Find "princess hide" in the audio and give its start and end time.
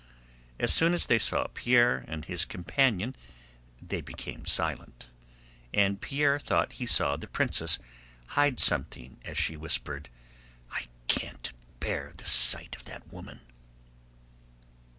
7.27-8.59